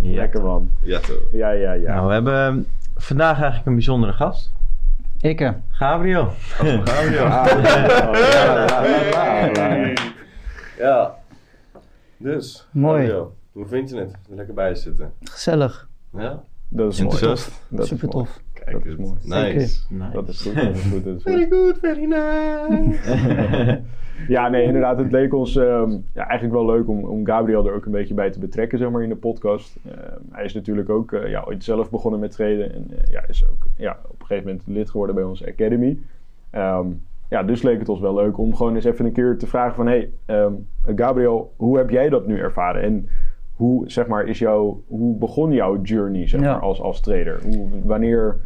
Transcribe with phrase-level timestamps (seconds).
[0.00, 0.70] Lekker man.
[0.82, 1.20] Ja toch.
[1.32, 1.94] Ja, ja, ja.
[1.94, 2.66] Nou, we hebben
[2.96, 4.52] vandaag eigenlijk een bijzondere gast.
[5.20, 6.32] Ik, Gabriel.
[6.38, 7.26] Gabriel.
[10.78, 11.14] Ja.
[12.16, 12.66] Dus.
[12.70, 13.00] Mooi.
[13.00, 14.12] Gabriel, Hoe vind je het?
[14.12, 15.12] Er Lekker bij zitten.
[15.22, 15.88] gezellig.
[16.12, 16.42] Ja?
[16.68, 17.20] Dat is mooi.
[17.20, 17.38] Dat
[17.82, 18.26] is Super mooi.
[18.26, 18.40] tof.
[18.52, 19.18] Kijk Dat is mooi.
[19.22, 19.80] Nice.
[20.12, 21.32] Dat is goed, dat is goed, dat is goed.
[21.32, 22.98] Very good, very nice.
[24.28, 24.98] Ja, nee, inderdaad.
[24.98, 28.14] Het leek ons ehm, ja, eigenlijk wel leuk om, om Gabriel er ook een beetje
[28.14, 29.76] bij te betrekken, zeg maar, in de podcast.
[29.90, 33.22] Ehm, hij is natuurlijk ook eh, ja, ooit zelf begonnen met traden en eh, ja,
[33.28, 35.98] is ook ja, op een gegeven moment lid geworden bij onze academy.
[36.50, 36.86] Ehm,
[37.30, 39.74] ja, dus leek het ons wel leuk om gewoon eens even een keer te vragen
[39.74, 39.86] van...
[39.86, 40.10] Hey,
[40.96, 42.82] Gabriel, hoe heb jij dat nu ervaren?
[42.82, 43.08] En
[43.56, 46.52] hoe, zeg maar, is jouw, hoe begon jouw journey, zeg Ja.
[46.52, 47.38] maar, als, als trader?
[47.42, 48.36] Hoe, wanneer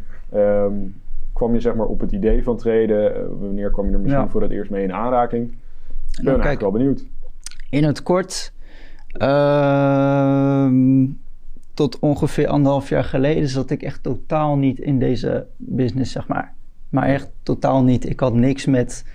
[1.33, 3.15] kwam je, zeg maar, op het idee van traden?
[3.15, 4.29] Eh, wanneer kwam je er misschien Ja.
[4.29, 5.53] voor het eerst mee in aanraking?
[6.17, 7.05] Ik ben Nou, eigenlijk wel benieuwd.
[7.69, 8.53] In het kort,
[9.63, 11.05] ehm,
[11.73, 16.53] tot ongeveer anderhalf jaar geleden zat ik echt totaal niet in deze business, zeg maar.
[16.89, 18.09] Maar echt totaal niet.
[18.09, 19.05] Ik had niks met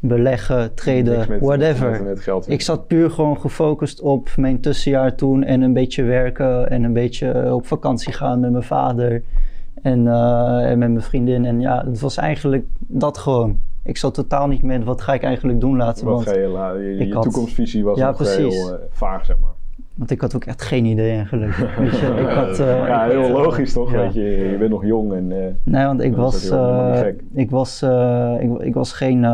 [0.00, 1.90] beleggen, traden, met- whatever.
[1.90, 2.48] Met, met geld.
[2.50, 6.92] Ik zat puur gewoon gefocust op mijn tussenjaar toen en een beetje werken en een
[6.92, 9.22] beetje op vakantie gaan met mijn vader
[9.82, 11.44] en, eh, en met mijn vriendin.
[11.44, 13.60] En ja, het was eigenlijk dat gewoon.
[13.84, 16.04] Ik zat totaal niet met wat ga ik eigenlijk doen later.
[16.04, 18.36] Wat Want, ga je, la- je, je ik had- toekomstvisie was Ja, nog precies.
[18.36, 19.50] heel eh, vaag, zeg maar.
[19.94, 21.54] want ik had ook echt geen idee eigenlijk.
[21.78, 23.92] Weet je, ik had, eh, ja, heel logisch toch?
[23.92, 23.98] Ja.
[23.98, 25.32] Weet je, je bent nog jong en...
[25.32, 26.48] eh, Nee, want ik was,
[26.94, 27.22] gek.
[27.34, 27.82] ik was,
[28.40, 29.24] ik, ik was geen,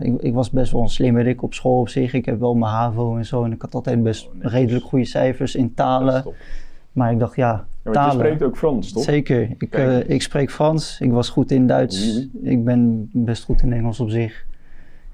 [0.00, 2.12] ik, ik was best wel een slimmerik op school op zich.
[2.12, 5.04] Ik heb wel mijn HAVO en zo en ik had altijd best Oh, redelijk goede
[5.04, 6.24] cijfers in talen.
[6.98, 8.12] Maar ik dacht, ja, Ja, want je talen.
[8.14, 9.02] spreekt ook Frans, toch?
[9.02, 9.40] Zeker.
[9.58, 11.00] Ik, eh, ik spreek Frans.
[11.00, 12.14] Ik was goed in Duits.
[12.16, 14.46] Oui, Ik ben best goed in Engels op zich.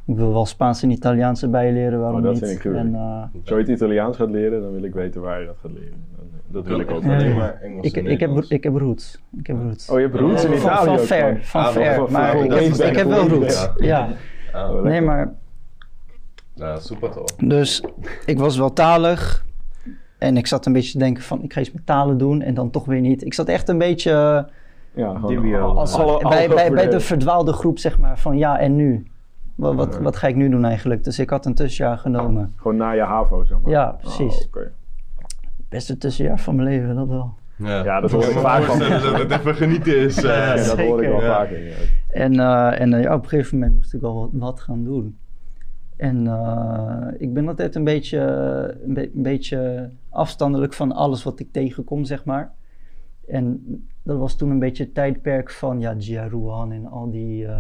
[0.06, 2.44] Ik wil wel Spaans en Italiaans erbij leren, waarom Oh, dat niet?
[2.44, 5.40] vind ik en, eh, Zo je het Italiaans gaat leren, dan wil ik weten waar
[5.40, 6.04] je dat gaat leren.
[6.16, 7.04] Dan- Dat wil ik ook.
[7.04, 9.20] Alleen maar Engels ik, en ik, heb, ik heb roots.
[9.38, 9.88] Ik heb roots.
[9.90, 11.94] Oh, je hebt roots in Van- Italië van ook ver, van Ah, ver.
[11.94, 13.68] van- Maar ik heb, ik heb wel roots.
[13.76, 14.08] Ja.
[14.52, 14.82] Ah.
[14.82, 15.34] Nee, maar
[16.54, 17.24] Ja, super toch.
[17.24, 17.84] Dus
[18.26, 19.44] ik was wel talig.
[20.24, 22.42] En ik zat een beetje te denken van, ik ga iets met talen doen.
[22.42, 23.24] En dan toch weer niet.
[23.24, 24.10] Ik zat echt een beetje
[24.94, 25.60] Ja, gewoon Dubio.
[25.74, 29.06] als, alle- alle bij, bij, de verdwaalde groep, zeg maar, van ja en nu.
[29.54, 30.00] Wat, wat, Ja.
[30.02, 31.04] wat ga ik nu doen eigenlijk?
[31.04, 32.52] Dus ik had een tussenjaar genomen.
[32.56, 33.70] Gewoon na je HAVO, zeg maar.
[33.70, 34.38] Ja, precies.
[34.38, 34.70] Oh, oké.
[35.68, 37.34] Beste tussenjaar van mijn leven, dat wel.
[37.56, 40.16] Ja, dat hoor ik me vaak van voorstellen dat het even genieten is.
[40.24, 40.24] eh.
[40.24, 41.64] Ja, dat hoor ik wel vaker.
[41.66, 41.72] Ja.
[42.10, 44.84] En, eh, en eh, ja, op een gegeven moment moest ik wel wat, wat gaan
[44.84, 45.18] doen.
[45.96, 48.18] En eh, ik ben altijd een beetje,
[48.84, 52.52] een, be- een beetje afstandelijk van alles wat ik tegenkom, zeg maar.
[53.26, 53.62] En
[54.02, 57.58] dat was toen een beetje het tijdperk van ja, Jia Ruan en al die, eh,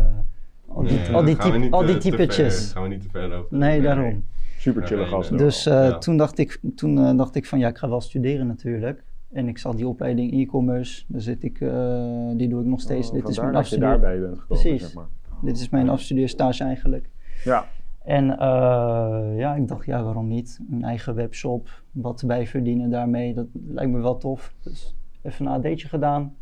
[0.66, 2.72] al die, Nee, al die, gaan we typ- niet, al eh, die te ver- typetjes.
[2.72, 3.56] Gaan we niet te ver over.
[3.58, 4.24] Nee, daarom.
[4.58, 5.38] Super chille Ja, nee, gast.
[5.38, 5.98] Dus eh, Ja.
[5.98, 9.04] toen, dacht ik, toen dacht ik van ja, ik ga wel studeren natuurlijk.
[9.32, 13.08] En ik zat die opleiding e-commerce, daar zit ik, eh, die doe ik nog steeds.
[13.08, 13.88] Oh, Dit is mijn dat je afstudeer.
[13.88, 14.82] daarbij bent gekomen, Precies.
[14.82, 15.06] zeg maar.
[15.42, 17.08] Dit is mijn afstudeerstage eigenlijk.
[17.44, 17.64] Ja,
[18.04, 20.60] En eh, ja, ik dacht, ja, waarom niet?
[20.70, 24.54] Een eigen webshop, wat bij verdienen daarmee, dat lijkt me wel tof.
[24.62, 26.36] Dus even een AD'tje gedaan.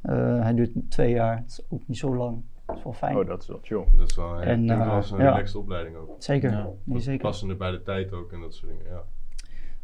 [0.00, 2.42] Eh, hij duurt twee jaar, het is ook niet zo lang.
[2.66, 3.16] Dat is wel fijn.
[3.16, 3.84] oh, dat is wel chill.
[3.96, 5.30] Dat is wel, En, eh, wel eens een ja.
[5.30, 6.14] relaxed opleiding ook.
[6.18, 7.20] zeker, Ja, nee, zeker.
[7.20, 8.86] Passende bij de tijd ook en dat soort dingen.
[8.86, 9.02] Ja.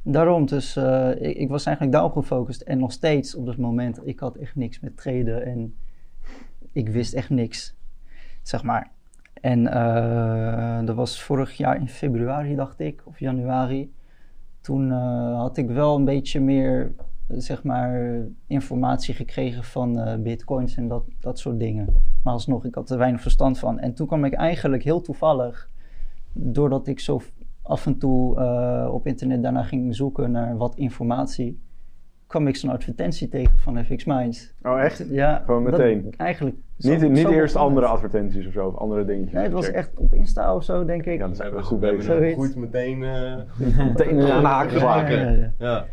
[0.02, 2.60] Daarom, dus eh, ik, ik was eigenlijk daarop gefocust.
[2.60, 5.76] En nog steeds op dat moment, ik had echt niks met treden en
[6.72, 7.76] ik wist echt niks,
[8.42, 8.92] zeg maar.
[9.44, 13.92] En eh, dat was vorig jaar in februari, dacht ik, of januari.
[14.60, 16.92] Toen eh, had ik wel een beetje meer,
[17.28, 21.96] zeg maar, informatie gekregen van eh, bitcoins en dat, dat soort dingen.
[22.22, 23.78] Maar alsnog, ik had er weinig verstand van.
[23.78, 25.70] En toen kwam ik eigenlijk heel toevallig,
[26.32, 27.20] doordat ik zo
[27.62, 28.40] af en toe
[28.92, 31.60] op internet daarna ging zoeken naar wat informatie,
[32.34, 34.54] kwam ik zo'n advertentie tegen van FX Minds.
[34.62, 35.04] Oh, echt?
[35.10, 36.14] Ja, Gewoon dat- meteen?
[36.16, 36.56] eigenlijk.
[36.78, 37.94] zo- Niet, niet zo eerst andere het.
[37.94, 39.32] advertenties of zo, of andere dingetjes.
[39.32, 41.18] Nee, het was echt op Insta of zo, denk ik.
[41.18, 42.34] Ja, dat is We goed bezig.
[42.34, 43.02] goed meteen...
[43.02, 43.36] eh,
[43.78, 45.18] Meteen aan de haak Ja, geslagen.
[45.20, 45.52] ja, ja.
[45.58, 45.86] ja.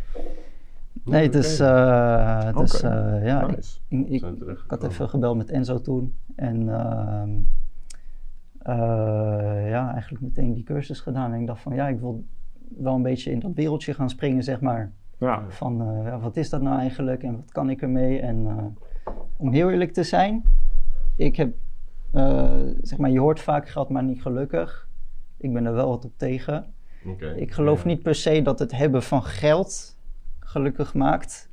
[1.03, 2.88] Nee, dus, eh, dus Oké.
[2.88, 3.79] eh, ja, ik, Nice.
[3.88, 6.15] ik, ik, Zijn had even gebeld met Enzo toen.
[6.35, 7.29] En ehm,
[8.59, 11.33] eh, ja, eigenlijk meteen die cursus gedaan.
[11.33, 12.23] En ik dacht van ja, ik wil
[12.77, 14.91] wel een beetje in dat wereldje gaan springen, zeg maar.
[15.21, 15.45] Ja.
[15.50, 18.19] Van eh, wat is dat nou eigenlijk en wat kan ik ermee?
[18.19, 20.44] En eh, om heel eerlijk te zijn,
[21.15, 21.53] ik heb,
[22.12, 24.88] eh, zeg maar, je hoort vaak geld maar niet gelukkig.
[25.38, 26.73] Ik ben er wel wat op tegen.
[27.06, 27.33] Oké.
[27.33, 27.88] Ik geloof Ja.
[27.88, 29.97] niet per se dat het hebben van geld
[30.39, 31.50] gelukkig maakt.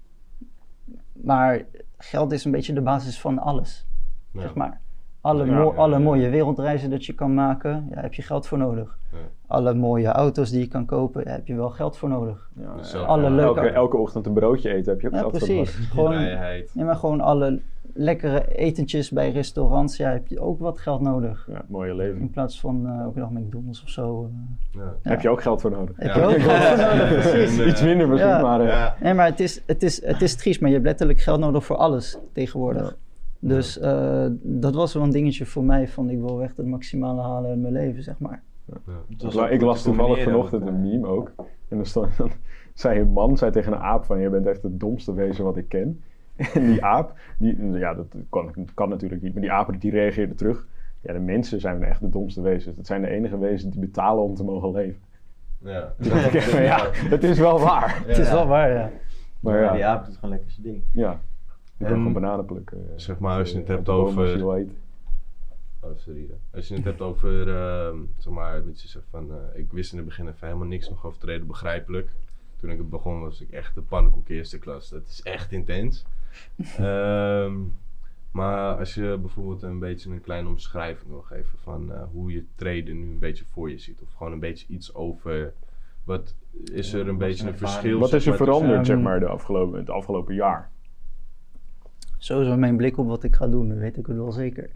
[1.12, 1.64] Maar
[1.98, 3.86] geld is een beetje de basis van alles,
[4.32, 4.40] Ja.
[4.40, 4.80] zeg maar.
[5.28, 5.98] Alle, Ja, mo- ja, alle ja.
[5.98, 8.98] mooie wereldreizen dat je kan maken, daar heb je geld voor nodig.
[9.12, 9.18] Ja.
[9.46, 12.48] Alle mooie auto's die je kan kopen, daar heb je wel geld voor nodig.
[12.76, 15.38] Dus Alle ja, leuke- elke, elke ochtend een broodje eten heb je ook Ja, geld
[15.38, 15.88] voor nodig.
[15.90, 17.60] Gewoon, maar gewoon alle
[17.94, 21.46] lekkere etentjes bij restaurants, ja, heb je ook wat geld nodig.
[21.50, 22.20] Ja, mooie leven.
[22.20, 24.24] In plaats van eh ook nog McDonald's of zo.
[24.24, 24.86] eh, Ja.
[25.02, 25.10] Ja.
[25.10, 25.96] Heb je ook geld voor nodig.
[25.96, 26.20] heb Ja.
[26.20, 27.58] je ook geld voor nodig, precies.
[27.58, 28.40] En, Iets minder misschien, ja.
[28.42, 28.60] maar...
[28.60, 28.96] eh, Ja.
[29.00, 31.64] Nee, maar het is, het, is, het is triest, maar je hebt letterlijk geld nodig
[31.64, 32.96] voor alles tegenwoordig.
[33.38, 37.22] Dus eh, dat was wel een dingetje voor mij van ik wil echt het maximale
[37.22, 38.42] halen in mijn leven, zeg maar.
[38.64, 40.80] Maar ook ik las toevallig vanochtend een eh.
[40.80, 41.32] meme ook.
[41.68, 42.30] En dan, stond, dan
[42.74, 44.20] zei een man zei tegen een aap van...
[44.20, 46.02] Je bent echt het domste wezen wat ik ken.
[46.54, 49.32] En die aap, die, ja, dat kan, kan natuurlijk niet.
[49.32, 50.66] Maar die apen die reageerden terug.
[51.00, 52.76] Ja, de mensen zijn echt de domste wezens.
[52.76, 55.00] Het zijn de enige wezens die betalen om te mogen leven.
[55.58, 55.92] Ja.
[56.60, 58.02] Ja, het is wel waar.
[58.06, 58.90] Het is wel waar, ja.
[59.40, 60.82] Maar Ja, die ja, aap doet gewoon lekker zijn ding.
[60.92, 61.20] ja.
[61.78, 62.78] Ik En- gewoon bananen plukken.
[62.78, 64.44] eh, Zeg maar, als je het eh, hebt over-.
[65.80, 66.26] Oh, sorry.
[66.54, 69.96] Als je het hebt over, ehm, zeg maar, dat je van, eh, ik wist in
[69.98, 72.08] het begin even helemaal niks nog over treden, begrijpelijk.
[72.56, 74.88] Toen ik het begon was ik echt de pannenkoek eerste klas.
[74.88, 76.04] Dat is echt intens.
[76.78, 77.54] Ehm,
[78.30, 82.44] maar als je bijvoorbeeld een beetje een kleine omschrijving wil geven van eh, hoe je
[82.54, 84.00] treden nu een beetje voor je ziet.
[84.02, 85.52] Of gewoon een beetje iets over,
[86.04, 86.34] wat
[86.64, 87.98] is er een beetje een verschil?
[87.98, 90.70] Wat is er veranderd, zeg Ehm, maar, de afgelopen, het afgelopen jaar?
[92.18, 94.70] Sowieso mijn blik op wat ik ga doen, nu weet ik het wel zeker.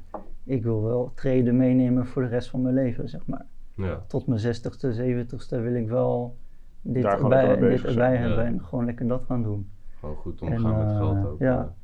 [0.44, 3.46] Ik wil wel treden meenemen voor de rest van mijn leven, zeg maar.
[3.74, 6.36] Ja, Tot mijn 60ste, 70ste wil ik wel
[6.80, 8.44] dit Daar erbij, dit erbij hebben Ja.
[8.44, 9.70] en gewoon lekker dat gaan doen.
[10.00, 11.38] gewoon goed En, omgaan met eh, geld ook.
[11.38, 11.74] ja.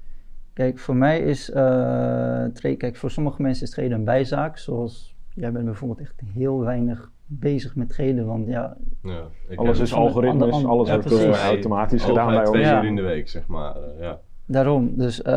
[0.53, 4.59] Kijk, voor mij is uh, trade, kijk, voor sommige mensen is treden een bijzaak.
[4.59, 8.27] Zoals jij bent bijvoorbeeld echt heel weinig bezig met treden.
[8.27, 9.23] Want ja, ja.
[9.49, 12.51] Ik Alles is algoritmes, alles ja, wordt automatisch gedaan bij ons.
[12.51, 13.77] twee uur in de week, zeg maar.
[13.77, 14.21] eh, ja.
[14.49, 14.93] Daarom.
[14.97, 15.33] Dus eh,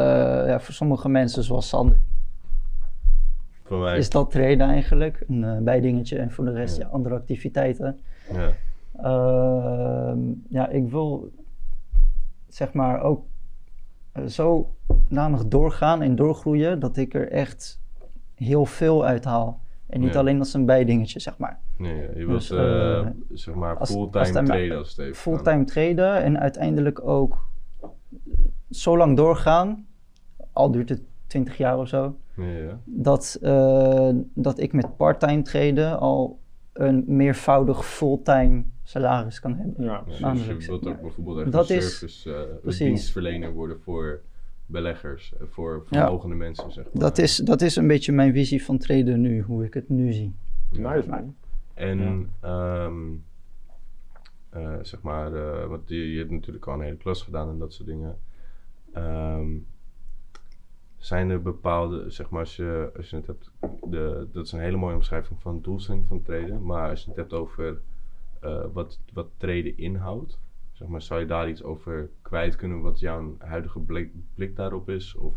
[0.47, 1.97] ja, voor sommige mensen zoals Sander
[3.63, 3.97] Voor mij.
[3.97, 5.23] is dat treden eigenlijk.
[5.27, 6.83] Een eh, bijdingetje en voor de rest Ja.
[6.83, 7.99] ja, andere activiteiten.
[8.33, 8.49] Ja.
[9.01, 10.19] Ehm,
[10.49, 11.31] ja, ik wil
[12.47, 13.25] zeg maar ook
[14.11, 14.73] eh, zo
[15.09, 17.81] danig doorgaan en doorgroeien dat ik er echt
[18.35, 19.59] heel veel uithaal.
[19.87, 20.19] En niet Ja.
[20.19, 21.59] alleen als een bijdingetje, zeg maar.
[21.77, 25.15] Nee, ja, je wilt Dus, eh, eh, zeg maar fulltime traden als het even.
[25.15, 27.49] Fulltime traden en uiteindelijk ook
[28.71, 29.85] zo lang doorgaan,
[30.51, 35.99] al duurt het 20 jaar of zo, Ja, dat, eh, dat ik met parttime traden
[35.99, 36.39] al
[36.73, 39.83] een meervoudig fulltime salaris kan hebben.
[39.85, 40.03] Ja,
[40.33, 42.87] dus je wilt ook bijvoorbeeld echt Dat een is- service, eh, een precies.
[42.87, 44.21] dienstverlener worden voor
[44.65, 46.01] beleggers, eh, voor Ja.
[46.01, 47.01] vermogende mensen, zeg maar.
[47.01, 50.13] Dat is, dat is een beetje mijn visie van traden nu, hoe ik het nu
[50.13, 50.33] zie.
[50.71, 51.35] nice man.
[51.73, 52.93] En ehm,
[54.49, 57.57] eh, zeg maar, eh, want je, je hebt natuurlijk al een hele klas gedaan en
[57.57, 58.17] dat soort dingen.
[58.93, 59.49] Ehm,
[60.97, 63.51] zijn er bepaalde, zeg maar, als je, als je het hebt,
[63.89, 67.17] de, dat is een hele mooie omschrijving van doelstelling van traden, maar als je het
[67.17, 67.81] hebt over
[68.39, 70.39] eh, wat, wat traden inhoudt,
[70.71, 74.89] zeg maar, zou je daar iets over kwijt kunnen, wat jouw huidige blik, blik daarop
[74.89, 75.35] is, of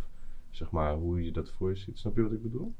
[0.50, 1.98] zeg maar, hoe je dat voor je ziet?
[1.98, 2.72] Snap je wat ik bedoel?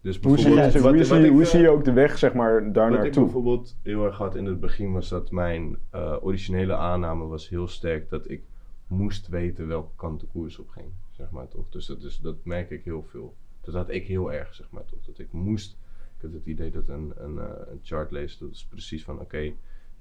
[0.00, 2.18] Dus Hoe zie, bijvoorbeeld- je, wat- hoe, zie, ik, hoe zie je ook de weg,
[2.18, 3.22] zeg maar, daar wat ik naartoe?
[3.22, 7.68] bijvoorbeeld heel erg had in het begin was dat mijn eh, originele aanname was heel
[7.68, 8.42] sterk dat ik
[8.86, 11.68] moest weten welke kant de koers op ging, zeg maar toch.
[11.70, 13.34] Dus dat, is, dat merk ik heel veel.
[13.60, 15.04] Dat had ik heel erg, zeg maar toch.
[15.06, 15.76] Dat ik moest,
[16.16, 19.20] ik had het idee dat een, een, eh, een chart lezen, dat is precies van
[19.20, 19.52] oké,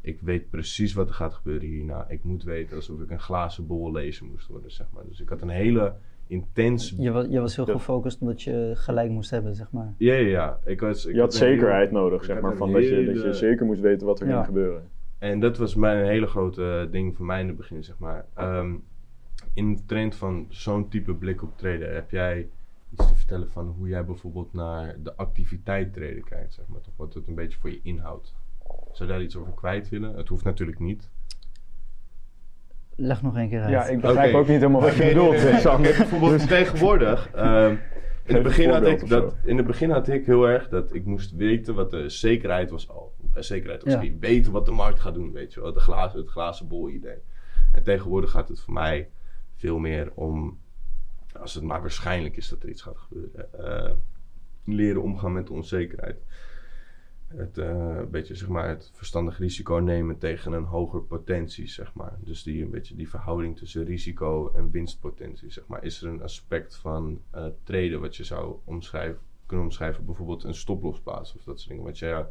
[0.01, 2.05] ik weet precies wat er gaat gebeuren hierna.
[2.09, 5.03] Ik moet weten alsof ik een glazen bol lezen moest worden, zeg maar.
[5.07, 5.93] Dus ik had een hele
[6.27, 6.93] intens...
[6.97, 9.93] Je was, je was heel gefocust omdat je gelijk moest hebben, zeg maar.
[9.97, 10.59] Ja, ja, ja.
[10.65, 13.33] Ik was, ik Je had heel- zekerheid nodig, zeg maar, van dat, je, dat je
[13.33, 14.33] zeker moest weten wat er Ja.
[14.33, 14.89] ging gebeuren.
[15.23, 18.25] En dat was mijn een hele grote ding voor mij in het begin, zeg maar.
[18.33, 18.73] Ehm,
[19.53, 22.49] in de trend van zo'n type blik op traden, heb jij
[22.89, 26.81] iets te vertellen van hoe jij bijvoorbeeld naar de activiteit traden kijkt, zeg maar.
[26.81, 28.35] Toch wat het een beetje voor je inhoudt.
[28.91, 30.15] Zou je daar iets over kwijt willen?
[30.15, 31.09] Het hoeft natuurlijk niet.
[32.95, 33.69] Leg nog een keer uit.
[33.69, 37.29] Ja, ik begrijp ook niet helemaal wat je bedoelt, bijvoorbeeld tegenwoordig.
[37.33, 37.75] ehm,
[38.25, 41.05] in, het begin had ik dat, in het begin had ik heel erg dat ik
[41.05, 43.13] moest weten wat de zekerheid was al.
[43.33, 44.11] Zekerheid was Ja.
[44.19, 45.73] weten wat de markt gaat doen, weet je wel.
[45.73, 47.17] De glazen, het glazen bol idee.
[47.71, 49.09] En tegenwoordig gaat het voor mij
[49.55, 50.59] veel meer om,
[51.39, 53.91] als het maar waarschijnlijk is dat er iets gaat gebeuren, eh,
[54.65, 56.17] leren omgaan met de onzekerheid.
[57.35, 62.17] Het, eh, beetje zeg maar, het verstandig risico nemen tegen een hoger potentie, zeg maar.
[62.19, 65.83] Dus die, een beetje die verhouding tussen risico en winstpotentie, zeg maar.
[65.83, 70.55] Is er een aspect van eh traden wat je zou omschrijven, kunnen omschrijven, bijvoorbeeld een
[70.55, 72.25] stoplosplaats of dat soort dingen, wat je,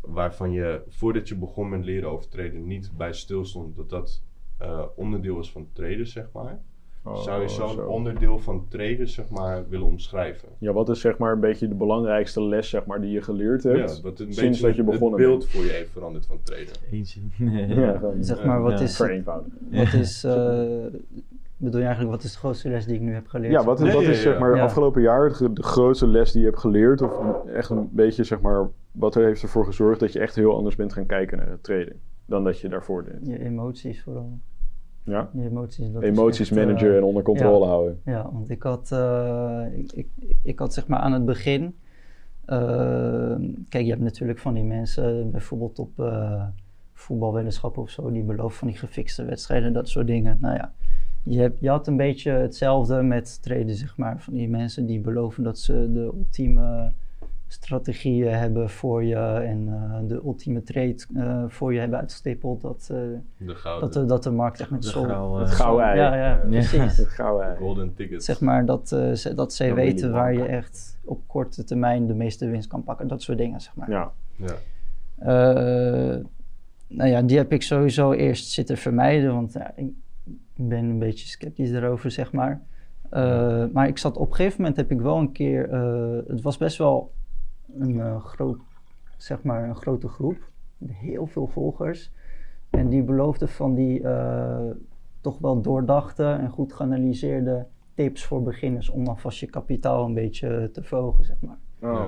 [0.00, 4.22] waarvan je voordat je begon met leren over traden niet bij stilstond dat dat
[4.56, 6.62] eh, onderdeel was van traden, zeg maar.
[7.04, 7.86] Oh, zou je zo'n zo.
[7.86, 10.48] onderdeel van traden, zeg maar, willen omschrijven?
[10.58, 13.62] Ja, wat is zeg maar een beetje de belangrijkste les zeg maar, die je geleerd
[13.62, 13.96] hebt?
[13.96, 15.50] Ja, wat een sinds dat je het begonnen beeld bent.
[15.50, 16.74] voor je heeft veranderd van traden.
[17.80, 18.84] Ja, gewoon Zeg maar, wat Ja.
[18.84, 18.98] is,
[19.70, 20.32] wat is eh,
[21.56, 23.52] bedoel je eigenlijk, wat is de grootste les die ik nu heb geleerd?
[23.52, 24.62] Ja, wat is, Nee, wat is zeg maar Ja.
[24.62, 27.02] afgelopen jaar de, de grootste les die je hebt geleerd?
[27.02, 30.56] Of echt een beetje zeg maar, wat er heeft ervoor gezorgd dat je echt heel
[30.56, 32.00] anders bent gaan kijken naar het traden?
[32.26, 33.18] Dan dat je daarvoor deed.
[33.26, 34.38] Je emoties vooral.
[35.10, 35.30] Ja?
[35.32, 38.00] Je emoties, dat Emoties echt, eh, en onder controle houden.
[38.04, 40.08] Ja, want ik had, eh, ik, ik,
[40.42, 41.76] ik had zeg maar aan het begin.
[42.44, 43.36] eh,
[43.68, 45.90] kijk, je hebt natuurlijk van die mensen, bijvoorbeeld op
[46.92, 50.38] voetbalweddenschappen of zo, die beloven van die gefixte wedstrijden, dat soort dingen.
[50.40, 50.72] Nou ja,
[51.22, 54.20] je, hebt, je had een beetje hetzelfde met treden, zeg maar.
[54.20, 56.92] Van die mensen die beloven dat ze de ultieme
[57.52, 62.60] strategieën hebben voor je en eh, de ultieme trade eh, voor je hebben uitgestippeld.
[62.60, 62.96] Dat, eh,
[63.36, 65.98] De gouden, dat, de, dat de markt echt met grauwe- Het gouden ei.
[65.98, 66.96] Ja, ja, precies.
[66.96, 67.56] Het gouden ei.
[67.56, 68.24] golden ticket.
[68.24, 72.14] Zeg maar dat, eh, ze, dat zij weten waar je echt op korte termijn de
[72.14, 73.08] meeste winst kan pakken.
[73.08, 73.90] Dat soort dingen, zeg maar.
[73.90, 74.10] Ja.
[74.36, 74.54] Ja.
[75.18, 76.16] Eh,
[76.88, 79.88] nou ja, die heb ik sowieso eerst zitten vermijden, want ja, ik
[80.56, 82.60] ben een beetje sceptisch daarover, zeg maar.
[83.10, 86.40] Eh, maar ik zat op een gegeven moment heb ik wel een keer, eh, het
[86.42, 87.12] was best wel
[87.78, 88.58] een eh, groot,
[89.16, 92.12] zeg maar een grote groep, met heel veel volgers.
[92.70, 94.70] En die beloofden van die eh,
[95.20, 100.70] toch wel doordachte en goed geanalyseerde tips voor beginners om alvast je kapitaal een beetje
[100.72, 101.58] te verhogen, zeg maar.
[101.80, 102.06] Oh.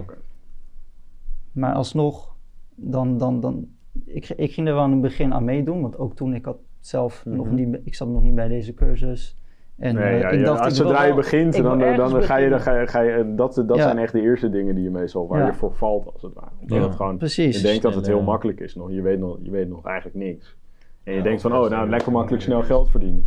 [1.52, 2.36] Maar alsnog,
[2.74, 3.68] dan, dan, dan,
[4.04, 6.58] ik, ik ging er wel aan het begin aan meedoen, want ook toen ik had
[6.80, 7.54] zelf nog Mhm.
[7.54, 9.36] niet, ik zat nog niet bij deze cursus.
[9.82, 11.96] En Nee, eh, ja, ik ja, dacht, als zodra je wel- begint, ik wil dan,
[11.96, 13.82] dan, ga je, dan ga je, ga je dat, dat Ja.
[13.82, 15.46] zijn echt de eerste dingen die je meestal, waar Ja.
[15.46, 16.50] je voor valt als het ware.
[16.60, 17.56] Omdat het gewoon, Precies.
[17.56, 20.16] je denkt dat het heel makkelijk is nog, je weet nog, je weet nog eigenlijk
[20.16, 20.56] niks.
[21.02, 23.26] En je Ja, denkt van, oh dat nou, lekker makkelijk snel geld verdienen.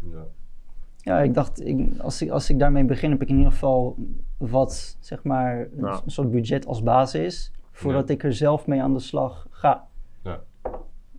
[0.00, 0.24] Ja.
[0.96, 3.96] Ja, ik dacht, ik, als, ik, als ik daarmee begin, heb ik in ieder geval
[4.36, 6.00] wat, zeg maar, een, Ja.
[6.04, 8.14] een soort budget als basis, voordat Ja.
[8.14, 9.86] ik er zelf mee aan de slag ga.
[10.22, 10.40] Ja.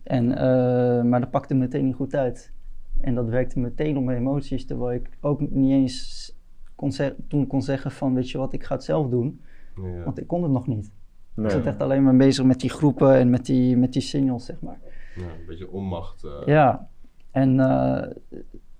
[0.02, 2.52] En, eh, maar dat pakte meteen niet goed uit.
[3.02, 6.34] En dat werkte meteen op mijn emoties, terwijl ik ook niet eens
[6.74, 6.90] kon
[7.28, 9.40] toen kon zeggen van, weet je wat, ik ga het zelf doen.
[9.76, 10.04] Ja.
[10.04, 10.90] Want ik kon het nog niet.
[11.34, 11.46] Nee.
[11.46, 14.44] Ik zat echt alleen maar bezig met die groepen en met die, met die signals,
[14.44, 14.78] zeg maar.
[15.16, 16.24] Ja, een beetje onmacht.
[16.24, 16.88] eh, Ja,
[17.30, 18.10] en eh,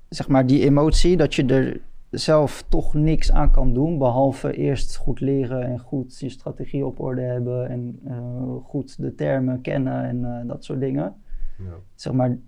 [0.09, 4.97] zeg maar die emotie dat je er zelf toch niks aan kan doen, behalve eerst
[4.97, 10.05] goed leren en goed je strategie op orde hebben en eh, goed de termen kennen
[10.05, 11.15] en dat soort dingen.
[11.59, 11.75] ja.
[11.95, 12.39] Zeg maar,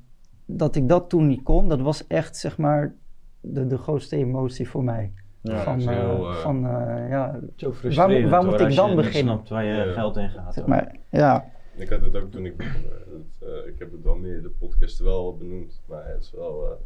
[0.44, 2.94] dat ik dat toen niet kon, dat was echt zeg maar
[3.40, 5.12] de, de grootste emotie voor mij.
[5.40, 8.94] Ja, van, eh, heel, eh, van eh, ja, Zo frustrerend waar moet hoor, ik dan
[8.96, 9.34] beginnen?
[9.34, 9.92] snapt waar je Ja.
[9.92, 10.54] geld in gaat.
[10.54, 12.82] zeg maar, ja, Ik had het ook toen ik begon.
[13.40, 15.80] dat, ik heb het wel meer de podcast wel benoemd.
[15.86, 16.64] Maar het is wel.
[16.70, 16.76] eh,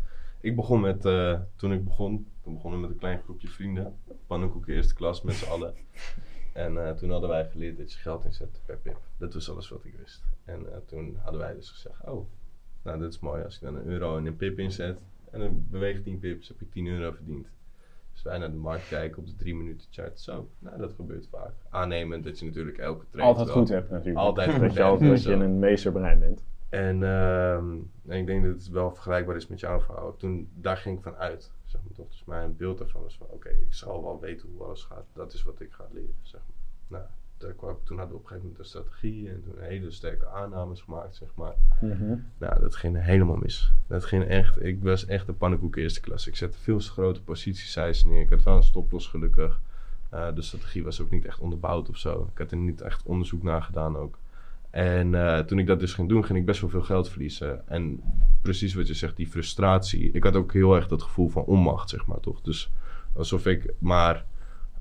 [0.41, 1.05] ik begon met.
[1.05, 2.27] eh, toen ik begon.
[2.43, 3.95] Toen begonnen we met een klein groepje vrienden.
[4.27, 5.75] Pannenkoeken eerste klas met z'n allen.
[6.53, 9.01] En eh, toen hadden wij geleerd dat je geld inzet per pip.
[9.17, 10.23] Dat was alles wat ik wist.
[10.45, 12.27] En eh, toen hadden wij dus gezegd: Oh,
[12.87, 13.43] nou, dat is mooi.
[13.45, 15.03] Als ik dan een euro in een pip inzet.
[15.31, 17.47] En dan beweegt 10 pips, heb ik 10 euro verdiend.
[18.13, 20.21] Dus wij naar de markt kijken op de 3 minuten chart.
[20.21, 21.53] Zo, nou, dat gebeurt vaak.
[21.71, 24.19] Aannemend dat je natuurlijk elke trade Altijd goed hebt natuurlijk.
[24.19, 26.45] Altijd dat goed je, altijd, dat je een meesterbrein bent.
[26.69, 27.77] En, ehm,
[28.07, 30.17] en ik denk dat het wel vergelijkbaar is met jouw verhaal.
[30.17, 31.53] Toen, daar ging ik van uit.
[31.65, 32.09] Zeg maar, toch?
[32.09, 35.07] Dus mijn beeld daarvan was van, oké, ik zal wel weten hoe alles gaat.
[35.13, 37.01] Dat is wat ik ga leren, zeg maar.
[37.01, 39.91] Nou, daar kwam, toen hadden we op een gegeven moment een strategie en toen hele
[39.91, 41.55] sterke aannames gemaakt, zeg maar.
[42.39, 43.73] Nou, dat ging helemaal mis.
[43.87, 46.27] Dat ging echt, ik was echt een pannenkoek eerste klas.
[46.27, 48.21] Ik zette veel te grote positiesize neer.
[48.21, 49.61] Ik had wel een stoploss gelukkig.
[50.11, 52.29] Eh, de strategie was ook niet echt onderbouwd of zo.
[52.33, 54.19] Ik had er niet echt onderzoek naar gedaan ook.
[54.71, 57.69] En eh, toen ik dat dus ging doen, ging ik best wel veel geld verliezen.
[57.69, 58.01] En
[58.43, 60.11] precies wat je zegt, die frustratie.
[60.13, 62.41] Ik had ook heel erg dat gevoel van onmacht, zeg maar, toch?
[62.41, 62.71] Dus
[63.13, 64.25] alsof ik maar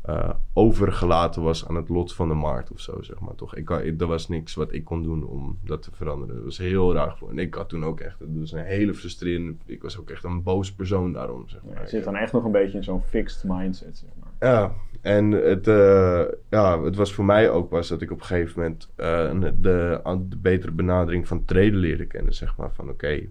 [0.06, 3.56] eh, overgelaten was aan het lot van de markt of zo, zeg maar, toch?
[3.56, 6.36] Ik, kan- ik, er was niks wat ik kon doen om dat te veranderen.
[6.36, 7.30] Dat was heel raar voor.
[7.30, 9.56] En ik had toen ook echt, het was een hele frustrerende...
[9.66, 11.82] Ik was ook echt een boos persoon daarom, zeg Ja, maar.
[11.82, 14.50] je zit dan echt nog een beetje in zo'n fixed mindset, zeg maar.
[14.52, 18.26] Ja, en het, eh, ja, het was voor mij ook was dat ik op een
[18.26, 20.02] gegeven moment eh, de,
[20.38, 22.34] betere benadering van traden leerde kennen.
[22.34, 23.22] Zeg maar van oké,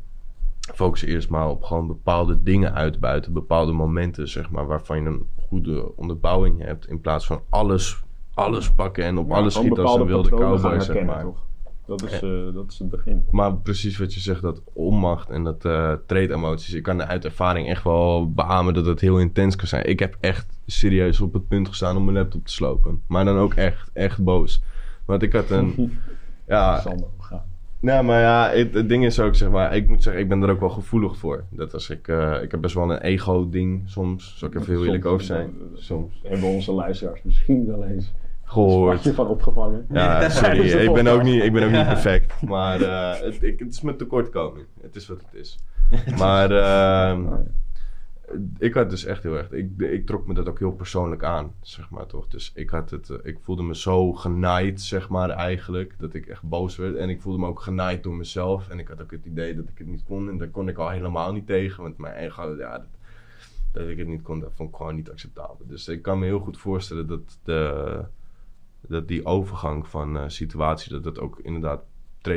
[0.75, 5.27] focus eerst maar op gewoon bepaalde dingen uitbuiten, bepaalde momenten zeg maar, waarvan je een
[5.49, 6.89] goede onderbouwing hebt.
[6.89, 8.05] In plaats van alles
[8.35, 11.23] alles pakken en op Ja, alles schieten als een wilde cowboy, zeg maar.
[11.23, 11.43] Toch?
[11.87, 13.25] Dat, is, eh, dat is het begin.
[13.31, 16.75] Maar precies wat je zegt, dat onmacht en dat eh trade-emoties.
[16.75, 19.89] Ik kan uit ervaring echt wel beamen dat het heel intens kan zijn.
[19.89, 23.03] Ik heb echt serieus op het punt gestaan om mijn laptop te slopen.
[23.07, 24.63] Maar dan ook echt, echt boos.
[25.05, 25.99] Want ik had een...
[26.47, 26.83] ja.
[27.85, 30.43] Nou, maar ja, het, het ding is ook, zeg maar, ik moet zeggen, ik ben
[30.43, 31.45] er ook wel gevoelig voor.
[31.51, 34.85] Dat als ik, eh, ik heb best wel een ego-ding soms, zal ik even heel
[34.85, 35.53] eerlijk over zijn.
[35.75, 36.21] Soms.
[36.23, 38.95] Hebben onze luisteraars misschien wel eens een Gehoord.
[39.01, 39.87] spatje van opgevangen.
[39.93, 42.43] Ja, sorry, ik ben, ook niet, ik ben ook niet perfect.
[42.43, 44.67] Maar eh, het, ik, het is mijn tekortkoming.
[44.81, 45.59] Het is wat het is.
[46.19, 47.23] Maar ehm,
[48.59, 49.51] ik had dus echt heel erg...
[49.51, 52.29] Ik, ik trok me dat ook heel persoonlijk aan, zeg maar toch.
[52.29, 55.95] Dus ik, had het, eh, ik voelde me zo genaaid, zeg maar eigenlijk.
[55.99, 56.97] Dat ik echt boos werd.
[56.97, 58.69] En ik voelde me ook genaaid door mezelf.
[58.69, 60.29] En ik had ook het idee dat ik het niet kon.
[60.29, 61.83] En daar kon ik al helemaal niet tegen.
[61.83, 62.79] Want mijn ego, ja...
[62.79, 62.87] Dat,
[63.73, 65.67] dat ik het niet kon, dat vond ik gewoon niet acceptabel.
[65.67, 68.05] Dus ik kan me heel goed voorstellen dat, de,
[68.81, 71.83] dat die overgang van eh situatie, dat dat ook inderdaad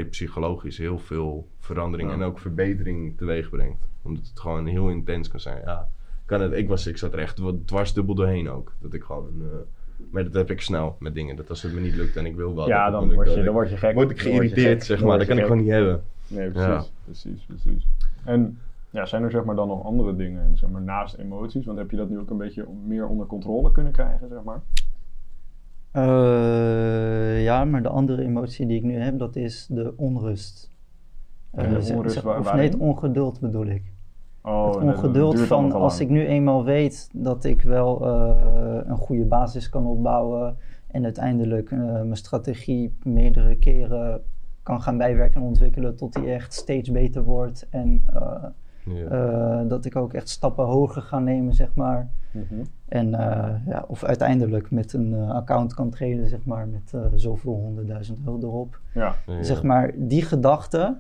[0.10, 2.16] psychologisch heel veel verandering Ja.
[2.16, 3.88] en ook verbetering teweeg brengt.
[4.08, 5.62] Omdat het gewoon heel intens kan zijn.
[5.66, 5.88] Ja,
[6.26, 8.74] kan het, ik, was, ik zat er echt wat dwarsdubbel doorheen ook.
[8.80, 9.48] Dat ik gewoon, eh,
[10.12, 11.36] maar dat heb ik snel met dingen.
[11.36, 12.68] Dat als het me niet lukt en ik wil wel.
[12.68, 13.94] Ja, dan word je, dan word je gek.
[13.94, 15.18] word ik geïrriteerd, zeg maar.
[15.18, 16.04] Dat kan ik gewoon niet hebben.
[16.28, 17.88] Nee, precies, precies, precies.
[18.24, 18.60] En
[18.90, 21.66] ja, zijn er zeg maar dan nog andere dingen, zeg maar, naast emoties?
[21.66, 24.62] Want heb je dat nu ook een beetje meer onder controle kunnen krijgen, zeg maar?
[25.92, 30.72] Eh, ja, maar de andere emotie die ik nu heb, dat is de onrust.
[31.52, 33.84] Eh, de zeg- onrust waar- of nee, het ongeduld bedoel ik.
[34.48, 39.26] Oh, het ongeduld van als ik nu eenmaal weet dat ik wel eh, een goede
[39.26, 44.22] basis kan opbouwen en uiteindelijk eh, mijn strategie meerdere keren
[44.64, 48.44] kan gaan bijwerken en ontwikkelen tot die echt steeds beter wordt en eh,
[48.84, 49.06] Ja.
[49.62, 52.10] eh, dat ik ook echt stappen hoger ga nemen, zeg maar.
[52.32, 52.64] Mhm.
[52.88, 58.20] En eh, ja, of uiteindelijk met een account kan treden, zeg maar, met zoveel honderdduizend
[58.26, 58.80] euro erop.
[58.94, 59.44] Ja, Ja.
[59.44, 60.98] Zeg maar, die gedachte,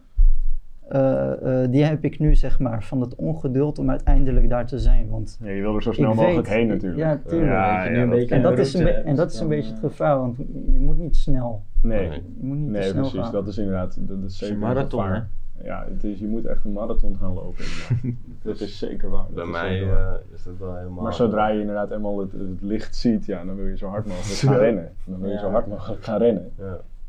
[0.89, 4.79] eh, eh, die heb ik nu, zeg maar, van het ongeduld om uiteindelijk daar te
[4.79, 5.09] zijn.
[5.09, 6.99] Want Ja, je wil er zo snel mogelijk weet, heen natuurlijk.
[7.01, 7.51] Ja, tuurlijk.
[7.51, 9.79] Ja, ja, een dat en dat, is een, be- en dat is een beetje het
[9.79, 10.37] gevaar, want
[10.71, 11.63] je moet niet snel.
[11.81, 12.21] Nee, Nee.
[12.39, 13.19] Je moet niet te nee snel precies.
[13.19, 13.31] gaan.
[13.31, 15.27] Dat is inderdaad dat is is zeker een marathon, gevaar.
[15.63, 17.63] Ja, het is, je moet echt een marathon gaan lopen.
[18.43, 19.25] dat is zeker waar.
[19.33, 20.13] Bij is mij waar.
[20.13, 21.03] eh, is dat wel helemaal...
[21.03, 24.05] Maar zodra je inderdaad eenmaal het, het licht ziet, ja, dan wil je zo hard
[24.05, 24.91] mogelijk gaan rennen.
[25.05, 25.39] Dan wil je Ja.
[25.41, 26.51] zo hard mogelijk gaan rennen.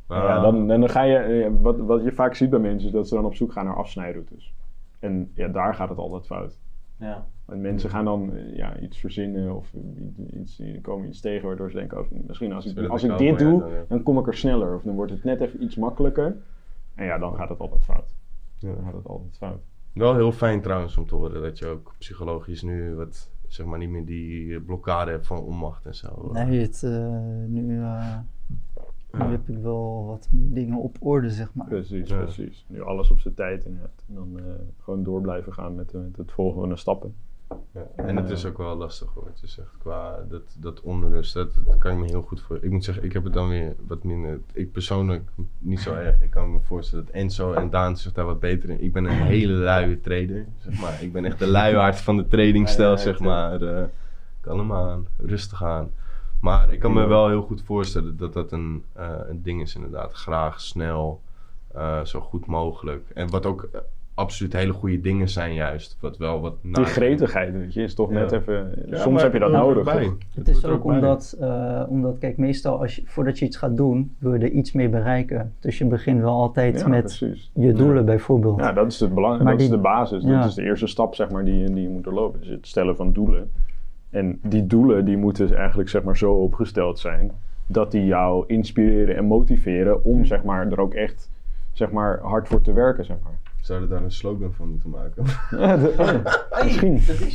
[0.08, 0.14] Ja.
[0.14, 2.86] Nou ja, dan, en dan ga je, eh, wat, wat je vaak ziet bij mensen,
[2.86, 4.54] is dat ze dan op zoek gaan naar afsnijroutes.
[4.98, 6.58] En ja, daar gaat het altijd fout.
[6.96, 7.26] Ja.
[7.44, 9.72] Want mensen gaan dan eh, ja, iets verzinnen of
[10.32, 13.84] iets, komen iets tegen waardoor ze denken, oh, misschien als ik, als ik dit doe,
[13.88, 14.74] dan, kom ik er sneller.
[14.74, 16.36] Of dan wordt het net even iets makkelijker.
[16.94, 18.14] En ja, dan gaat het altijd fout.
[18.58, 18.72] Ja.
[18.72, 19.60] Dan gaat het altijd fout.
[19.92, 23.78] Wel heel fijn trouwens om te horen dat je ook psychologisch nu wat, zeg maar,
[23.78, 26.30] niet meer die blokkade hebt van onmacht en zo.
[26.32, 27.12] Nee, het, eh,
[27.46, 28.18] nu, eh,
[29.12, 29.30] nu Ja.
[29.30, 31.66] heb ik wel wat dingen op orde, zeg maar.
[31.66, 32.16] Precies, Ja.
[32.22, 32.64] precies.
[32.68, 33.64] Nu alles op zijn tijd.
[33.64, 34.44] En dan eh,
[34.82, 37.14] gewoon door blijven gaan met, met het volgende stappen.
[37.72, 37.86] Ja.
[37.96, 39.26] En het is ook wel lastig hoor.
[39.26, 42.58] Het is echt qua dat, dat onrust, dat, dat kan ik me heel goed voor.
[42.64, 44.40] Ik moet zeggen, ik heb het dan weer wat minder.
[44.52, 46.20] Ik persoonlijk niet zo erg.
[46.22, 48.82] Ik kan me voorstellen dat Enzo en Daan zich daar wat beter in.
[48.82, 51.02] Ik ben een hele luie trader, zeg maar.
[51.02, 53.62] Ik ben echt de luiaard van de tradingstijl, zeg maar.
[53.62, 53.84] Eh
[54.40, 55.90] kalm aan, rustig aan.
[56.40, 59.74] Maar ik kan me wel heel goed voorstellen dat dat een, eh, een ding is
[59.74, 60.12] inderdaad.
[60.12, 61.20] Graag, snel,
[61.74, 63.10] eh, zo goed mogelijk.
[63.14, 63.80] En wat ook eh,
[64.14, 65.96] absoluut hele goede dingen zijn juist.
[66.00, 66.54] Wat wel wat...
[66.62, 68.18] Die gretigheid, weet je, is toch Ja.
[68.18, 68.84] net even...
[68.90, 69.92] Ja, soms heb je dat nodig.
[70.34, 74.14] Het is ook omdat, eh, omdat, kijk, meestal als je, voordat je iets gaat doen,
[74.18, 75.52] wil je er iets mee bereiken.
[75.60, 77.50] Dus je begint wel altijd Ja, met precies.
[77.54, 78.58] je doelen bijvoorbeeld.
[78.60, 80.22] Ja, dat is, het belang, Maar dat is de basis.
[80.22, 80.40] ja.
[80.40, 82.40] Dat is de eerste stap zeg maar, die, je- die je moet doorlopen.
[82.40, 83.50] Dus het stellen van doelen.
[84.10, 87.32] En die doelen die moeten eigenlijk zeg maar, zo opgesteld zijn...
[87.66, 90.04] dat die jou inspireren en motiveren...
[90.04, 91.30] om zeg maar, er ook echt
[91.72, 93.04] zeg maar, hard voor te werken.
[93.04, 93.38] Zeg maar.
[93.60, 95.24] Zouden daar een slogan van moeten maken?
[95.60, 96.94] Ja, de- oh, misschien.
[96.94, 97.34] Dat is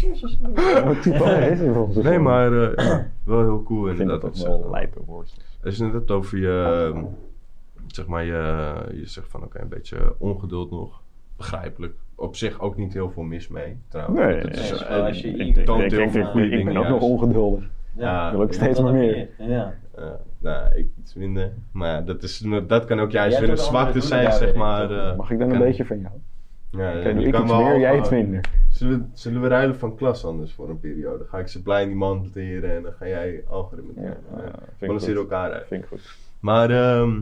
[1.74, 2.04] volgens mij.
[2.04, 4.36] nee, maar eh, ja, wel heel cool Ik vind inderdaad.
[4.36, 5.34] dat wel lijpe woord.
[5.64, 7.04] Als je het over je, ehm,
[7.88, 11.02] zeg maar, je, je zegt van oké, een beetje ongeduld nog.
[11.38, 11.94] Begrijpelijk.
[12.16, 14.20] Op zich ook niet heel veel mis mee, trouwens.
[14.20, 16.46] Nee, het is, eh, als je ik, ik, toont ik, heel ik, veel ik- goede
[16.46, 17.64] ik dingen ben ook nog ongeduldig.
[17.96, 19.30] Ja, wil ik steeds dat maar meer.
[19.38, 19.74] Ja.
[19.96, 20.04] eh,
[20.40, 21.52] nou, ik iets minder.
[21.72, 24.92] Maar dat, is, dat kan ook juist weer een zwakte zijn, zeg maar.
[24.92, 26.14] eh, Mag ik dan een beetje van jou?
[26.72, 28.46] Ja, ja, Kijk, je ik kan iets wel meer, jij iets minder.
[28.70, 31.26] Zullen we, zullen we ruilen van klas anders voor een periode?
[31.30, 33.92] Ga ik ze blij die man monteren en dan ga jij algoritme.
[33.96, 35.32] Ja, Ja, ja, vind ik Balanceren goed.
[35.32, 35.68] elkaar uit.
[35.68, 36.18] Vind ik goed.
[36.40, 37.20] Maar ehm,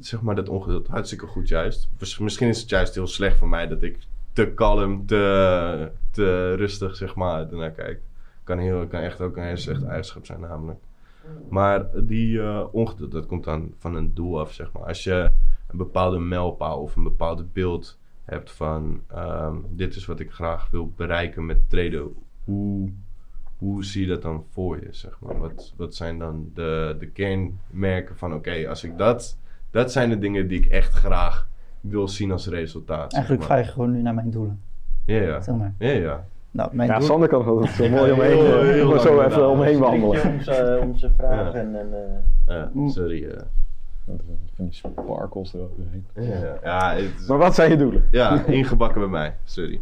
[0.00, 1.88] zeg maar dat ongeduld, hartstikke goed juist.
[1.98, 3.98] Mis- Misschien is het juist heel slecht voor mij dat ik
[4.40, 8.00] te kalm, te, te rustig zeg maar ernaar kijk.
[8.44, 10.78] Kan, heel, kan echt ook een heel slecht eigenschap zijn namelijk.
[11.48, 14.82] Maar die eh, ongeduld, dat komt dan van een doel af, zeg maar.
[14.82, 15.30] Als je
[15.68, 19.00] een bepaalde mijlpaal of een bepaalde beeld hebt van...
[19.06, 22.14] ehm, dit is wat ik graag wil bereiken met treden.
[22.44, 22.92] Hoe,
[23.56, 25.38] hoe zie je dat dan voor je, zeg maar?
[25.38, 28.34] Wat, wat zijn dan de, de kernmerken van...
[28.34, 29.38] Oké, als ik dat...
[29.70, 31.49] Dat zijn de dingen die ik echt graag
[31.80, 33.12] wil zien als resultaat.
[33.12, 34.60] Eigenlijk vraag je gewoon nu naar mijn doelen.
[35.06, 35.40] Ja, ja.
[35.40, 35.74] Zeg maar.
[35.78, 36.24] Ja, ja.
[36.50, 39.10] Nou, mijn Ja, doel- Sander kan het zo mooi omheen, heel- eh, heel maar zo
[39.16, 39.30] gedaan.
[39.30, 40.06] even omheen wandelen.
[40.32, 41.78] Om ze, om ze vragen Ja.
[41.78, 41.80] en...
[41.80, 41.92] en
[42.46, 42.88] eh, Ja, Mm.
[42.88, 43.24] sorry.
[43.24, 43.42] eh.
[44.54, 46.06] Van die sparkles eroverheen.
[46.14, 48.04] ja, ja, het Maar wat zijn je doelen?
[48.10, 49.34] ja, ingebakken bij mij.
[49.44, 49.80] Sorry.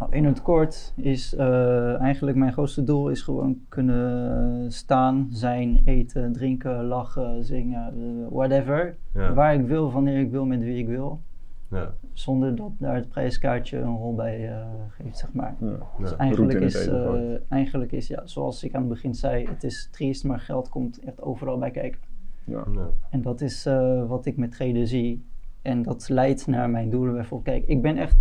[0.00, 5.82] Nou, in het kort is eh, eigenlijk mijn grootste doel is gewoon kunnen staan, zijn,
[5.84, 8.96] eten, drinken, lachen, zingen, eh, whatever.
[9.14, 11.20] Ja, Waar ik wil, wanneer ik wil, met wie ik wil.
[11.68, 15.56] ja, Zonder dat daar het prijskaartje een rol bij eh, geeft, zeg maar.
[15.60, 15.78] Ja.
[15.98, 16.16] Dus ja.
[16.16, 20.24] eigenlijk is, eh, eigenlijk is, ja, zoals ik aan het begin zei, het is triest,
[20.24, 22.00] maar geld komt echt overal bij kijken.
[22.44, 22.64] Ja.
[22.72, 22.90] Ja.
[23.10, 25.24] En dat is eh, wat ik met treden zie.
[25.62, 27.14] En dat leidt naar mijn doelen.
[27.14, 28.16] Bijvoorbeeld, kijk, ik ben echt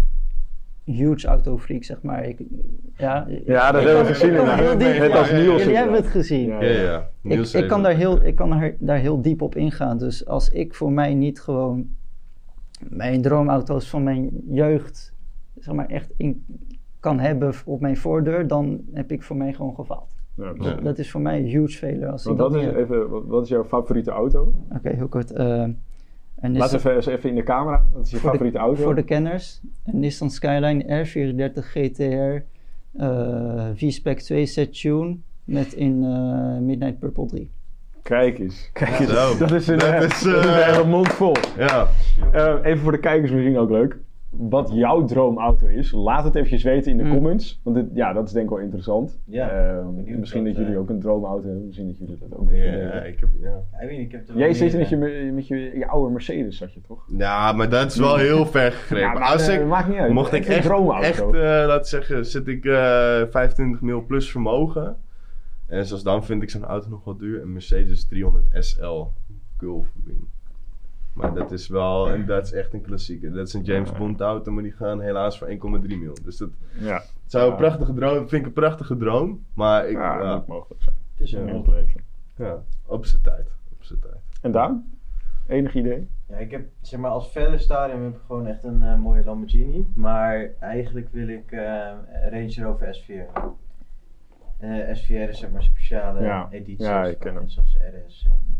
[0.91, 2.25] huge autofreak, zeg maar.
[2.25, 2.39] Ik,
[2.95, 4.59] ja, Ja, dat ik hebben we gezien ik kan inderdaad.
[4.59, 6.47] heel diep- Net als Niels Jullie hebben het gezien.
[6.47, 6.61] Ja.
[6.63, 7.09] Ja, ja.
[7.21, 9.97] Ik, ik, kan het daar heel, ik kan daar, daar heel diep op ingaan.
[9.97, 11.87] Dus als ik voor mij niet gewoon
[12.89, 15.13] mijn droomauto's van mijn jeugd
[15.59, 16.45] zeg maar, echt in
[16.99, 20.15] kan hebben op mijn voordeur, dan heb ik voor mij gewoon gefaald.
[20.35, 20.53] Ja.
[20.59, 20.73] Ja.
[20.75, 22.11] Dat is voor mij een huge failure.
[22.11, 24.53] Als ik dat is, even, wat, wat is jouw favoriete auto?
[24.75, 25.31] Oké, heel kort.
[25.31, 25.63] eh,
[26.41, 27.85] een Laat Nissan- even, even in de camera.
[27.93, 28.81] Wat is je Voor de- favoriete auto?
[28.83, 32.43] Voor de kenners, een Nissan Skyline R34 GTR
[32.97, 37.51] eh V-Spec 2 set tune met in eh, Midnight Purple 3.
[38.03, 38.69] Kijk eens.
[38.73, 39.37] Kijk eens.
[39.37, 41.35] Dat is een, Dat eh, is, dat is een hele mond vol.
[41.57, 41.87] Ja,
[42.31, 43.97] Eh, even voor de kijkers misschien ook leuk.
[44.31, 47.11] Wat jouw droomauto is, laat het eventjes weten in de Mm.
[47.13, 47.59] comments.
[47.63, 49.19] Want dit, ja, dat is denk ik wel interessant.
[49.25, 51.65] Ja, Eh, benieuwd misschien dat jullie eh, ook een droomauto hebben.
[51.65, 53.61] Misschien dat jullie dat ook willen ja, ik heb, ja.
[53.81, 56.11] ik weet niet, ik heb er Jij zit met je, eh, met je, je oude
[56.11, 57.05] Mercedes, zat je toch?
[57.17, 59.07] ja, maar dat is wel heel ver gegrepen.
[59.07, 60.11] Ja, maar, Als eh, ik, maakt niet uit.
[60.13, 61.07] mocht ik echt, droomauto.
[61.07, 61.31] echt eh,
[61.67, 64.95] laten zeggen, zit ik eh 25 mil plus vermogen.
[65.67, 67.41] En zoals dan vind ik zo'n auto nog wel duur.
[67.41, 69.03] Een Mercedes 300 SL
[69.57, 70.27] Gullwing.
[71.19, 73.33] Maar dat is wel, en dat is echt een klassieker.
[73.33, 73.97] Dat is een James Ja.
[73.97, 75.55] Bond auto, maar die gaan helaas voor 1,3
[75.99, 76.13] mil.
[76.23, 77.51] Dus dat Ja, zou Ja.
[77.51, 79.45] een prachtige droom, vind ik een prachtige droom.
[79.53, 80.95] Maar ik, ja, ja, dat moet mogelijk zijn.
[81.11, 82.01] Het is een het leven.
[82.35, 83.47] ja, op zijn tijd.
[83.71, 84.15] Op zijn tijd.
[84.41, 84.91] En Daan?
[85.47, 86.07] Enig idee?
[86.27, 89.23] Ja, ik heb zeg maar als verder stadium heb ik gewoon echt een eh, mooie
[89.23, 89.87] Lamborghini.
[89.95, 91.59] Maar eigenlijk wil ik eh,
[92.29, 93.31] Range Rover S4.
[94.57, 96.47] Eh, S4 is zeg maar speciale Ja.
[96.51, 96.85] edities.
[96.85, 97.49] Ja, ik ken hem.
[97.49, 97.75] Zoals
[98.07, 98.27] RS.
[98.29, 98.57] En,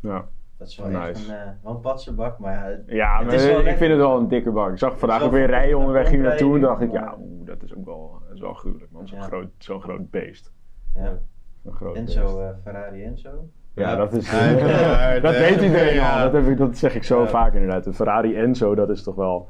[0.00, 0.28] Ja.
[0.58, 1.00] Dat is wel Nice.
[1.00, 3.56] echt een, eh, wel een patsenbak, maar ja, het- Ja, Het maar is wel ik
[3.62, 3.76] lekker.
[3.78, 4.70] vind het wel een dikke bak.
[4.72, 7.14] Ik zag vandaag ook weer rijden onderweg hier naartoe en dacht ik, ja,
[7.44, 9.08] dat is ook wel, dat is wel gruwelijk man.
[9.08, 9.24] Zo'n Ja.
[9.24, 10.52] groot, zo'n groot beest.
[10.94, 11.18] ja.
[11.64, 12.36] Zo'n groot Enzo, beest.
[12.38, 13.48] eh, Ferrari Enzo.
[13.74, 13.96] Ja, Ja.
[13.96, 14.32] dat is.
[14.34, 16.16] Uiteraard, dat weet iedereen Ja.
[16.24, 16.30] al.
[16.30, 17.26] Dat, heb ik, dat zeg ik zo Ja.
[17.28, 17.84] vaak inderdaad.
[17.84, 19.48] De Ferrari Enzo, dat is toch wel.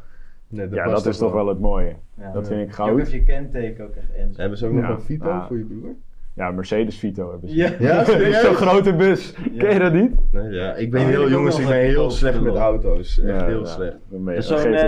[0.49, 1.97] Nee, ja, dat is toch wel het mooie.
[2.15, 2.33] Ja.
[2.33, 2.99] Dat vind ik goud.
[2.99, 4.41] even je kenteken ook echt Enzo.
[4.41, 5.95] Hebben ze ook nog een Vito voor je broer?
[6.37, 7.57] Ja, Mercedes Vito hebben ze.
[7.79, 8.05] Ja.
[8.45, 9.35] Zo'n grote bus.
[9.53, 9.59] Ja.
[9.59, 10.11] Ken je dat niet?
[10.33, 13.21] Nee, ja, ik ben Oh, heel jongens, ik ben een heel slecht met auto's.
[13.21, 13.65] Echt Ja, heel ja.
[13.67, 13.97] slecht.
[14.09, 14.43] Ben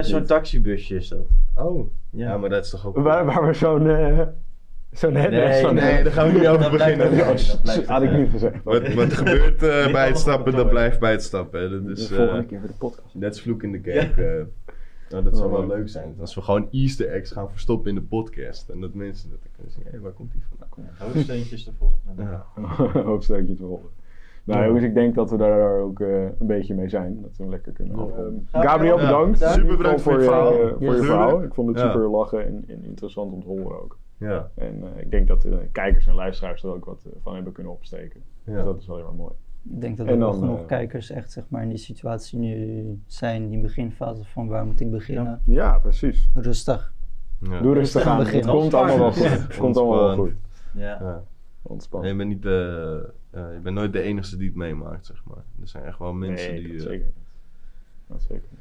[0.04, 0.26] Zo'n niet.
[0.26, 1.18] taxibusje is dat.
[1.56, 2.28] Oh, Ja.
[2.28, 2.96] ja, maar dat is toch ook...
[2.98, 3.88] Waar, waar we zo'n.
[3.90, 4.20] eh
[4.90, 5.30] zo'n net.
[5.30, 7.26] Nee, zo'n nee, daar gaan we niet over Dat blijft beginnen.
[7.26, 8.54] dat blijft Had ik niet gezegd.
[8.64, 11.86] Wat, wat gebeurt eh, bij het stappen, dat blijft bij het stappen.
[11.94, 13.20] De volgende keer voor de podcast.
[13.20, 14.16] dat is vloek in de kerk.
[15.10, 15.76] Nou, dat zou Oh, wel leuk.
[15.76, 16.14] leuk zijn.
[16.20, 18.68] Als we gewoon easter eggs gaan verstoppen in de podcast.
[18.68, 19.84] En dat mensen dat kunnen zien.
[19.90, 20.90] Hé, waar komt die vandaan?
[20.98, 22.22] Hoofdsteuntjes de volgende.
[22.22, 22.46] Ja.
[23.56, 23.90] Te rollen.
[24.44, 24.66] Nou Ja.
[24.66, 27.22] jongens, ik denk dat we daar ook eh, een beetje mee zijn.
[27.22, 28.48] Dat we hem lekker kunnen afronden.
[28.52, 29.38] Gabriel, bedankt.
[29.38, 30.52] Ja, super bedankt geval voor je verhaal.
[30.78, 31.42] voor je verhaal.
[31.42, 31.92] Ik vond het Ja.
[31.92, 33.98] super lachen en, en interessant om te horen ook.
[34.16, 34.50] Ja.
[34.54, 37.52] En eh, ik denk dat de kijkers en luisteraars er ook wat eh, van hebben
[37.52, 38.22] kunnen opsteken.
[38.44, 39.32] Dus dat is wel heel erg mooi.
[39.62, 43.02] Ik denk dat er dan, genoeg eh, kijkers echt zeg maar, in die situatie nu
[43.06, 45.40] zijn, die beginfase van waar moet ik beginnen.
[45.44, 46.28] Ja, precies.
[46.34, 46.92] Rustig.
[47.40, 47.60] Ja.
[47.60, 48.16] Doe rustig aan.
[48.16, 48.54] Het beginnen.
[48.54, 49.28] komt allemaal wel goed.
[49.28, 50.32] Het komt allemaal wel goed.
[50.74, 50.98] Ja.
[51.00, 51.22] Ja.
[51.62, 52.02] Ontspan.
[52.02, 55.22] En je bent niet de, eh, je bent nooit de enige die het meemaakt, zeg
[55.24, 55.44] maar.
[55.60, 56.72] Er zijn echt wel mensen nee, die...
[56.72, 57.26] dat eh, zeker niet.
[58.06, 58.60] Dat zeker niet.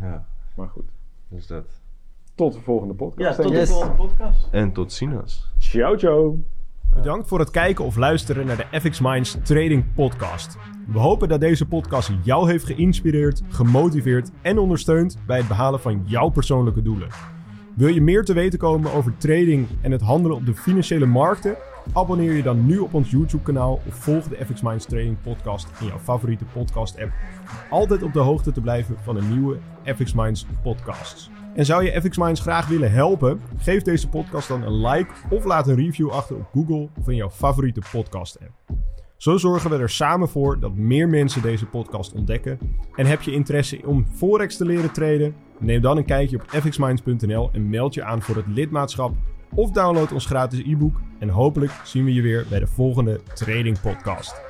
[0.00, 0.90] ja, Maar goed.
[1.28, 1.80] dus dat.
[2.34, 3.36] Tot de volgende podcast.
[3.36, 3.58] Ja, tot de.
[3.58, 3.70] Yes.
[3.70, 4.48] volgende podcast.
[4.50, 5.52] En tot ziens.
[5.58, 6.42] Ciao, ciao.
[6.94, 10.56] Bedankt voor het kijken of luisteren naar de FX Minds Trading Podcast.
[10.86, 16.02] We hopen dat deze podcast jou heeft geïnspireerd, gemotiveerd en ondersteund bij het behalen van
[16.06, 17.08] jouw persoonlijke doelen.
[17.74, 21.56] Wil je meer te weten komen over trading en het handelen op de financiële markten?
[21.92, 25.86] Abonneer je dan nu op ons YouTube-kanaal of volg de FX Minds Trading Podcast in
[25.86, 27.10] jouw favoriete podcast-app.
[27.10, 31.30] Om altijd op de hoogte te blijven van de nieuwe FX Minds podcasts.
[31.58, 33.40] En zou je FX Minds graag willen helpen?
[33.56, 37.16] Geef deze podcast dan een like of laat een review achter op Google of in
[37.16, 38.50] jouw favoriete podcast-app.
[39.16, 42.58] Zo zorgen we er samen voor dat meer mensen deze podcast ontdekken.
[42.94, 45.34] En heb je interesse om Forex te leren traden?
[45.58, 49.14] Neem dan een kijkje op fxminds.nl en meld je aan voor het lidmaatschap
[49.54, 51.00] of download ons gratis e-book.
[51.18, 54.47] En hopelijk zien we je weer bij de volgende Trading Podcast.